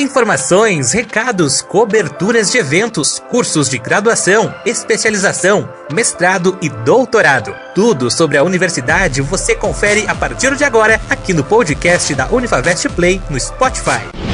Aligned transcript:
Informações, 0.00 0.92
recados, 0.92 1.60
coberturas 1.60 2.50
de 2.50 2.56
eventos, 2.56 3.18
cursos 3.28 3.68
de 3.68 3.76
graduação, 3.76 4.54
especialização, 4.64 5.68
mestrado 5.92 6.56
e 6.62 6.70
doutorado. 6.70 7.54
Tudo 7.74 8.10
sobre 8.10 8.38
a 8.38 8.42
universidade 8.42 9.20
você 9.20 9.54
confere 9.54 10.06
a 10.08 10.14
partir 10.14 10.56
de 10.56 10.64
agora 10.64 10.98
aqui 11.10 11.34
no 11.34 11.44
podcast 11.44 12.14
da 12.14 12.28
Unifavest 12.28 12.88
Play 12.88 13.20
no 13.28 13.38
Spotify. 13.38 14.29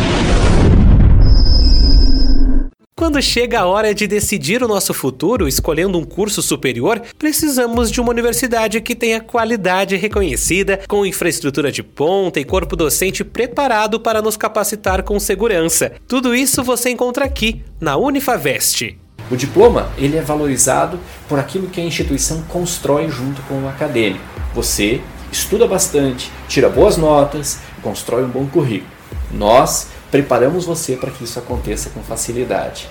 Quando 3.07 3.23
chega 3.23 3.61
a 3.61 3.66
hora 3.66 3.95
de 3.95 4.04
decidir 4.09 4.64
o 4.64 4.66
nosso 4.66 4.93
futuro 4.93 5.46
escolhendo 5.46 5.96
um 5.96 6.05
curso 6.05 6.43
superior, 6.43 7.00
precisamos 7.16 7.88
de 7.88 8.00
uma 8.00 8.11
universidade 8.11 8.80
que 8.80 8.96
tenha 8.96 9.20
qualidade 9.20 9.95
reconhecida, 9.95 10.80
com 10.88 11.06
infraestrutura 11.06 11.70
de 11.70 11.84
ponta 11.84 12.41
e 12.41 12.45
corpo 12.45 12.74
docente 12.74 13.23
preparado 13.23 14.00
para 14.00 14.20
nos 14.20 14.37
capacitar 14.37 15.05
com 15.05 15.20
segurança. 15.20 15.92
Tudo 16.09 16.34
isso 16.34 16.65
você 16.65 16.91
encontra 16.91 17.24
aqui, 17.24 17.62
na 17.80 17.96
Unifavest. 17.96 18.98
O 19.30 19.37
diploma 19.37 19.88
ele 19.96 20.16
é 20.16 20.23
valorizado 20.23 20.98
por 21.29 21.38
aquilo 21.38 21.68
que 21.68 21.80
a 21.80 21.84
instituição 21.84 22.43
constrói 22.48 23.09
junto 23.09 23.41
com 23.43 23.62
o 23.62 23.68
acadêmico. 23.68 24.24
Você 24.52 25.01
estuda 25.30 25.65
bastante, 25.68 26.29
tira 26.48 26.68
boas 26.68 26.96
notas, 26.96 27.60
constrói 27.80 28.24
um 28.24 28.29
bom 28.29 28.46
currículo. 28.48 28.95
Nós 29.30 29.89
preparamos 30.11 30.65
você 30.65 30.97
para 30.97 31.11
que 31.11 31.25
isso 31.25 31.39
aconteça 31.39 31.91
com 31.91 32.03
facilidade. 32.03 32.89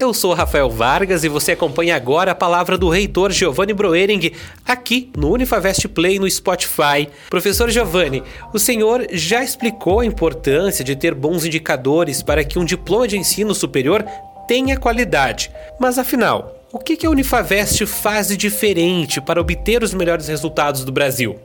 Eu 0.00 0.14
sou 0.14 0.32
Rafael 0.32 0.70
Vargas 0.70 1.24
e 1.24 1.28
você 1.28 1.52
acompanha 1.52 1.96
agora 1.96 2.30
a 2.30 2.34
palavra 2.34 2.78
do 2.78 2.88
reitor 2.88 3.32
Giovanni 3.32 3.74
Broering 3.74 4.30
aqui 4.64 5.10
no 5.16 5.32
Unifavest 5.32 5.88
Play 5.88 6.20
no 6.20 6.30
Spotify. 6.30 7.08
Professor 7.28 7.68
Giovanni, 7.68 8.22
o 8.54 8.60
senhor 8.60 9.08
já 9.10 9.42
explicou 9.42 9.98
a 9.98 10.06
importância 10.06 10.84
de 10.84 10.94
ter 10.94 11.14
bons 11.14 11.44
indicadores 11.44 12.22
para 12.22 12.44
que 12.44 12.60
um 12.60 12.64
diploma 12.64 13.08
de 13.08 13.18
ensino 13.18 13.52
superior 13.56 14.04
tenha 14.46 14.76
qualidade. 14.76 15.50
Mas 15.80 15.98
afinal, 15.98 16.54
o 16.72 16.78
que 16.78 17.04
a 17.04 17.10
Unifavest 17.10 17.84
faz 17.86 18.28
de 18.28 18.36
diferente 18.36 19.20
para 19.20 19.40
obter 19.40 19.82
os 19.82 19.92
melhores 19.92 20.28
resultados 20.28 20.84
do 20.84 20.92
Brasil? 20.92 21.40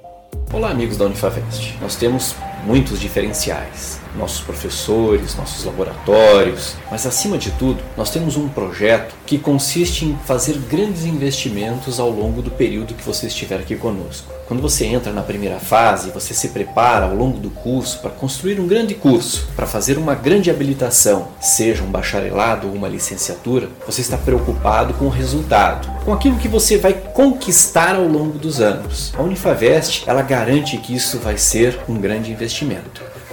Olá, 0.51 0.69
amigos 0.69 0.95
da 0.95 1.05
Unifavest. 1.05 1.75
Nós 1.81 1.95
temos 1.95 2.35
muitos 2.65 2.99
diferenciais 2.99 4.03
nossos 4.15 4.41
professores, 4.41 5.35
nossos 5.35 5.63
laboratórios, 5.65 6.75
mas 6.89 7.05
acima 7.05 7.37
de 7.37 7.51
tudo, 7.51 7.81
nós 7.97 8.09
temos 8.09 8.37
um 8.37 8.47
projeto 8.47 9.15
que 9.25 9.37
consiste 9.37 10.05
em 10.05 10.17
fazer 10.25 10.57
grandes 10.69 11.05
investimentos 11.05 11.99
ao 11.99 12.09
longo 12.09 12.41
do 12.41 12.51
período 12.51 12.93
que 12.93 13.03
você 13.03 13.27
estiver 13.27 13.59
aqui 13.59 13.75
conosco. 13.75 14.31
Quando 14.47 14.61
você 14.61 14.85
entra 14.85 15.11
na 15.11 15.21
primeira 15.21 15.57
fase, 15.57 16.11
você 16.11 16.33
se 16.33 16.49
prepara 16.49 17.05
ao 17.05 17.15
longo 17.15 17.39
do 17.39 17.49
curso 17.49 17.99
para 17.99 18.11
construir 18.11 18.59
um 18.59 18.67
grande 18.67 18.93
curso, 18.93 19.47
para 19.55 19.65
fazer 19.65 19.97
uma 19.97 20.13
grande 20.13 20.51
habilitação, 20.51 21.29
seja 21.39 21.81
um 21.81 21.89
bacharelado 21.89 22.67
ou 22.67 22.73
uma 22.73 22.89
licenciatura, 22.89 23.69
você 23.85 24.01
está 24.01 24.17
preocupado 24.17 24.93
com 24.95 25.05
o 25.05 25.09
resultado, 25.09 25.89
com 26.03 26.13
aquilo 26.13 26.37
que 26.37 26.47
você 26.47 26.77
vai 26.77 26.93
conquistar 26.93 27.95
ao 27.95 28.05
longo 28.05 28.37
dos 28.37 28.59
anos. 28.59 29.13
A 29.17 29.23
Unifavest, 29.23 30.03
ela 30.05 30.21
garante 30.21 30.77
que 30.77 30.93
isso 30.93 31.17
vai 31.19 31.37
ser 31.37 31.79
um 31.87 31.95
grande 31.95 32.31
investimento. 32.31 32.52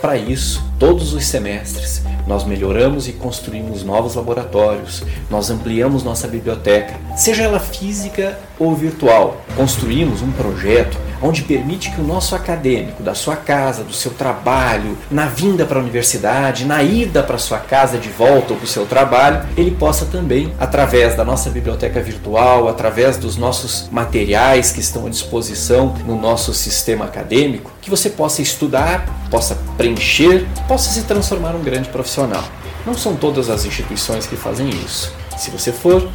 Para 0.01 0.17
isso, 0.17 0.65
todos 0.79 1.13
os 1.13 1.27
semestres, 1.27 2.03
nós 2.27 2.45
melhoramos 2.45 3.07
e 3.07 3.13
construímos 3.13 3.83
novos 3.83 4.15
laboratórios, 4.15 5.03
nós 5.29 5.51
ampliamos 5.51 6.03
nossa 6.03 6.27
biblioteca, 6.27 6.99
seja 7.17 7.43
ela 7.43 7.61
física 7.61 8.39
ou 8.59 8.75
virtual. 8.75 9.45
Construímos 9.55 10.23
um 10.23 10.33
projeto 10.33 10.97
onde 11.23 11.43
permite 11.43 11.91
que 11.91 12.01
o 12.01 12.05
nosso 12.05 12.35
acadêmico, 12.35 13.03
da 13.03 13.15
sua 13.15 13.37
casa, 13.37 13.83
do 13.83 13.93
seu 13.93 14.13
trabalho, 14.13 14.97
na 15.11 15.27
vinda 15.27 15.65
para 15.65 15.79
a 15.79 15.83
universidade, 15.83 16.65
na 16.65 16.83
ida 16.83 17.23
para 17.23 17.39
sua 17.39 17.59
casa 17.59 17.99
de 17.99 18.09
volta 18.09 18.53
ou 18.53 18.57
para 18.57 18.65
o 18.65 18.69
seu 18.69 18.87
trabalho, 18.87 19.47
ele 19.57 19.71
possa 19.71 20.07
também, 20.07 20.53
através 20.59 21.15
da 21.15 21.25
nossa 21.25 21.51
biblioteca 21.51 22.01
virtual, 22.01 22.69
através 22.69 23.17
dos 23.17 23.37
nossos 23.37 23.89
materiais 23.91 24.73
que 24.73 24.81
estão 24.81 25.07
à 25.07 25.11
disposição 25.11 25.95
no 26.07 26.21
nosso 26.21 26.53
sistema 26.55 27.05
acadêmico, 27.05 27.71
que 27.81 27.91
você 27.91 28.11
possa 28.11 28.43
estudar, 28.43 29.07
possa 29.31 29.57
preencher, 29.77 30.47
possa 30.67 30.91
se 30.91 31.03
transformar 31.03 31.55
um 31.55 31.63
grande 31.63 31.89
profissional. 31.89 32.45
Não 32.87 32.95
são 32.95 33.15
todas 33.15 33.51
as 33.51 33.65
instituições 33.65 34.27
que 34.27 34.37
fazem 34.37 34.69
isso. 34.71 35.13
Se 35.37 35.51
você 35.51 35.73
for 35.73 36.09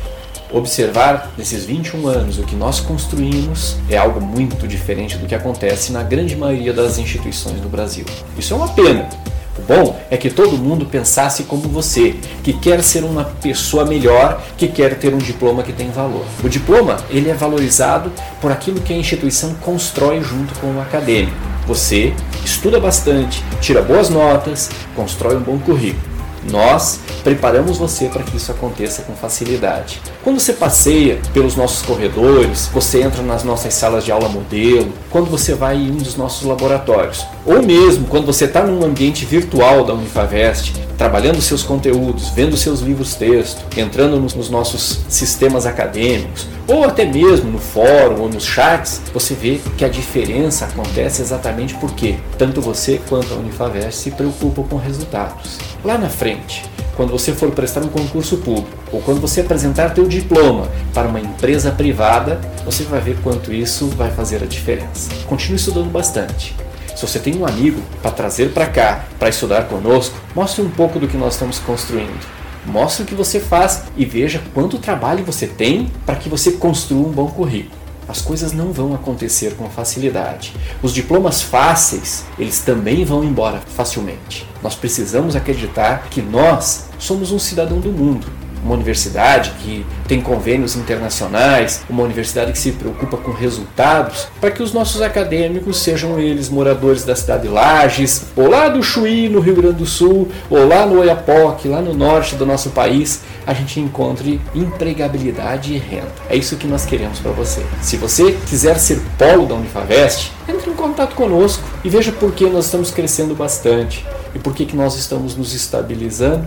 observar 0.52 1.32
nesses 1.38 1.66
21 1.66 2.08
anos 2.08 2.40
o 2.40 2.44
que 2.44 2.56
nós 2.56 2.80
construímos 2.80 3.78
é 3.90 3.98
algo 3.98 4.22
muito 4.22 4.68
diferente 4.68 5.18
do 5.18 5.26
que 5.26 5.36
acontece 5.36 5.92
na 5.92 6.04
grande 6.04 6.36
maioria 6.36 6.74
das 6.74 6.98
instituições 6.98 7.60
do 7.60 7.70
Brasil. 7.70 8.06
Isso 8.38 8.54
é 8.54 8.58
uma 8.58 8.70
pena. 8.70 9.10
O 9.58 9.62
bom 9.62 9.98
é 10.12 10.18
que 10.18 10.30
todo 10.30 10.58
mundo 10.58 10.86
pensasse 10.86 11.44
como 11.44 11.70
você, 11.70 12.16
que 12.44 12.52
quer 12.52 12.84
ser 12.84 13.06
uma 13.06 13.24
pessoa 13.24 13.86
melhor, 13.86 14.42
que 14.58 14.68
quer 14.68 15.00
ter 15.00 15.14
um 15.14 15.18
diploma 15.18 15.64
que 15.64 15.72
tem 15.72 15.90
valor. 15.92 16.26
O 16.44 16.50
diploma 16.50 16.98
ele 17.10 17.30
é 17.30 17.34
valorizado 17.34 18.12
por 18.42 18.52
aquilo 18.52 18.82
que 18.82 18.94
a 18.94 18.98
instituição 18.98 19.54
constrói 19.62 20.22
junto 20.22 20.54
com 20.60 20.68
o 20.74 20.82
acadêmico. 20.82 21.38
Você 21.68 22.14
estuda 22.44 22.80
bastante, 22.80 23.42
tira 23.62 23.82
boas 23.82 24.10
notas, 24.10 24.70
constrói 24.94 25.38
um 25.38 25.42
bom 25.42 25.58
currículo. 25.58 26.15
Nós 26.52 27.00
preparamos 27.24 27.78
você 27.78 28.08
para 28.08 28.24
que 28.24 28.38
isso 28.38 28.52
aconteça 28.52 29.02
com 29.02 29.16
facilidade. 29.16 30.02
Quando 30.24 30.40
você 30.40 30.54
passeia 30.54 31.20
pelos 31.34 31.56
nossos 31.56 31.82
corredores, 31.86 32.68
você 32.72 33.02
entra 33.02 33.22
nas 33.24 33.44
nossas 33.44 33.74
salas 33.74 34.06
de 34.06 34.12
aula 34.12 34.30
modelo, 34.30 34.94
quando 35.10 35.30
você 35.30 35.54
vai 35.54 35.76
em 35.76 35.92
um 35.92 35.98
dos 35.98 36.16
nossos 36.16 36.48
laboratórios, 36.48 37.26
ou 37.46 37.62
mesmo 37.62 38.08
quando 38.08 38.26
você 38.26 38.46
está 38.46 38.64
num 38.64 38.84
ambiente 38.84 39.24
virtual 39.24 39.86
da 39.86 39.94
Unifavest, 39.94 40.74
trabalhando 40.98 41.42
seus 41.42 41.62
conteúdos, 41.62 42.30
vendo 42.30 42.58
seus 42.58 42.80
livros 42.80 43.16
texto, 43.16 43.64
entrando 43.78 44.20
nos, 44.20 44.34
nos 44.34 44.50
nossos 44.50 45.02
sistemas 45.10 45.66
acadêmicos, 45.66 46.48
ou 46.68 46.84
até 46.84 47.06
mesmo 47.06 47.52
no 47.52 47.60
fórum 47.60 48.22
ou 48.22 48.30
nos 48.30 48.46
chats, 48.46 49.02
você 49.14 49.34
vê 49.34 49.60
que 49.78 49.86
a 49.86 49.90
diferença 49.90 50.66
acontece 50.66 51.22
exatamente 51.22 51.76
porque 51.76 52.16
tanto 52.38 52.62
você 52.62 53.00
quanto 53.08 53.34
a 53.34 53.38
Unifavest 53.38 54.00
se 54.00 54.12
preocupam 54.12 54.64
com 54.64 54.78
resultados. 54.78 55.60
Lá 55.84 55.98
na 55.98 56.10
frente, 56.10 56.64
quando 56.96 57.12
você 57.12 57.34
for 57.34 57.52
prestar 57.52 57.82
um 57.82 57.90
concurso 57.90 58.38
público 58.38 58.70
ou 58.92 59.02
quando 59.02 59.20
você 59.20 59.42
apresentar 59.42 59.94
teu 59.94 60.08
diploma 60.08 60.70
para 60.94 61.08
uma 61.08 61.20
empresa 61.20 61.72
privada, 61.72 62.40
você 62.64 62.84
vai 62.84 63.02
ver 63.02 63.18
quanto 63.22 63.54
isso 63.54 63.88
vai 63.90 64.10
fazer 64.12 64.42
a 64.42 64.48
diferença. 64.48 65.10
Continue 65.28 65.58
estudando 65.58 65.92
bastante. 65.92 66.56
Se 66.96 67.06
você 67.06 67.20
tem 67.20 67.36
um 67.38 67.46
amigo 67.46 67.82
para 68.02 68.10
trazer 68.10 68.54
para 68.54 68.68
cá, 68.68 69.04
para 69.20 69.28
estudar 69.28 69.64
conosco, 69.64 70.16
mostre 70.34 70.62
um 70.62 70.70
pouco 70.70 70.98
do 70.98 71.10
que 71.10 71.18
nós 71.18 71.34
estamos 71.34 71.60
construindo. 71.60 72.26
Mostre 72.66 73.04
o 73.04 73.06
que 73.06 73.14
você 73.14 73.38
faz 73.38 73.84
e 73.98 74.06
veja 74.06 74.42
quanto 74.54 74.80
trabalho 74.80 75.26
você 75.26 75.46
tem 75.46 75.92
para 76.06 76.16
que 76.16 76.30
você 76.30 76.54
construa 76.54 77.06
um 77.06 77.12
bom 77.12 77.28
currículo. 77.28 77.76
As 78.08 78.22
coisas 78.22 78.54
não 78.54 78.72
vão 78.72 78.96
acontecer 78.96 79.56
com 79.56 79.70
facilidade. 79.70 80.54
Os 80.82 80.94
diplomas 80.94 81.42
fáceis, 81.42 82.24
eles 82.40 82.60
também 82.60 83.04
vão 83.04 83.26
embora 83.26 83.60
facilmente. 83.76 84.48
Nós 84.64 84.74
precisamos 84.74 85.36
acreditar 85.36 86.08
que 86.10 86.22
nós 86.22 86.86
somos 86.98 87.32
um 87.32 87.40
cidadão 87.40 87.80
do 87.80 87.92
mundo 87.92 88.45
uma 88.66 88.74
universidade 88.74 89.52
que 89.62 89.86
tem 90.08 90.20
convênios 90.20 90.76
internacionais, 90.76 91.84
uma 91.88 92.02
universidade 92.02 92.52
que 92.52 92.58
se 92.58 92.72
preocupa 92.72 93.16
com 93.16 93.32
resultados, 93.32 94.28
para 94.42 94.50
que 94.50 94.64
os 94.64 94.74
nossos 94.74 95.04
acadêmicos, 95.04 95.82
sejam 95.82 96.20
eles 96.20 96.50
moradores 96.50 97.06
da 97.06 97.16
cidade 97.16 97.44
de 97.44 97.50
Lages, 97.50 98.26
ou 98.36 98.50
lá 98.50 98.68
do 98.68 98.82
Chuí, 98.82 99.30
no 99.30 99.40
Rio 99.40 99.56
Grande 99.56 99.78
do 99.78 99.86
Sul, 99.86 100.30
ou 100.50 100.68
lá 100.68 100.86
no 100.86 101.00
Oiapoque, 101.00 101.68
lá 101.68 101.80
no 101.80 101.94
norte 101.94 102.36
do 102.36 102.46
nosso 102.46 102.72
país, 102.72 103.22
a 103.46 103.54
gente 103.54 103.80
encontre 103.80 104.42
empregabilidade 104.56 105.74
e 105.74 105.78
renda. 105.78 106.12
É 106.28 106.36
isso 106.36 106.58
que 106.58 106.66
nós 106.66 106.86
queremos 106.86 107.20
para 107.20 107.32
você. 107.32 107.64
Se 107.82 107.98
você 107.98 108.36
quiser 108.50 108.80
ser 108.80 109.00
polo 109.18 109.46
da 109.46 109.54
Unifavest, 109.54 110.32
entre 110.50 110.72
em 110.72 110.74
contato 110.74 111.14
conosco 111.14 111.64
e 111.84 111.90
veja 111.90 112.12
por 112.12 112.32
que 112.32 112.46
nós 112.48 112.66
estamos 112.66 112.90
crescendo 112.90 113.36
bastante 113.36 114.04
e 114.34 114.40
por 114.40 114.56
que, 114.56 114.66
que 114.66 114.76
nós 114.76 114.96
estamos 114.98 115.36
nos 115.36 115.54
estabilizando 115.54 116.46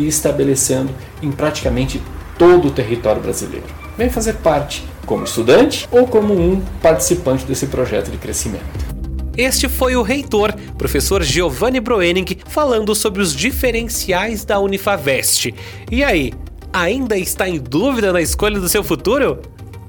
e 0.00 0.08
estabelecendo 0.08 0.90
em 1.22 1.30
praticamente 1.30 2.00
todo 2.38 2.68
o 2.68 2.70
território 2.70 3.20
brasileiro. 3.20 3.66
Vem 3.96 4.08
fazer 4.08 4.36
parte 4.36 4.82
como 5.04 5.24
estudante 5.24 5.86
ou 5.90 6.06
como 6.06 6.32
um 6.32 6.60
participante 6.80 7.44
desse 7.44 7.66
projeto 7.66 8.10
de 8.10 8.16
crescimento. 8.16 8.90
Este 9.36 9.68
foi 9.68 9.94
o 9.96 10.02
reitor, 10.02 10.54
professor 10.76 11.22
Giovanni 11.22 11.80
Broening, 11.80 12.26
falando 12.46 12.94
sobre 12.94 13.22
os 13.22 13.34
diferenciais 13.34 14.44
da 14.44 14.58
Unifavest. 14.58 15.54
E 15.90 16.02
aí, 16.02 16.32
ainda 16.72 17.16
está 17.16 17.48
em 17.48 17.58
dúvida 17.58 18.12
na 18.12 18.20
escolha 18.20 18.58
do 18.58 18.68
seu 18.68 18.82
futuro? 18.82 19.40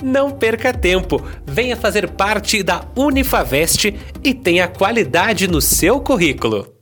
Não 0.03 0.31
perca 0.31 0.73
tempo, 0.73 1.23
venha 1.45 1.77
fazer 1.77 2.09
parte 2.09 2.63
da 2.63 2.83
Unifavest 2.95 3.93
e 4.23 4.33
tenha 4.33 4.67
qualidade 4.67 5.47
no 5.47 5.61
seu 5.61 5.99
currículo. 5.99 6.80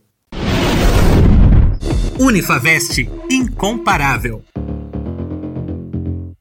Unifavest, 2.20 2.98
incomparável. 3.28 4.49